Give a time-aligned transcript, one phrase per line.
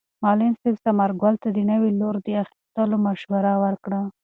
[0.23, 3.99] معلم صاحب ثمر ګل ته د نوي لور د اخیستلو مشوره ورکړه.